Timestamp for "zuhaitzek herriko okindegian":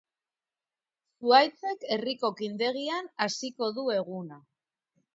1.25-3.13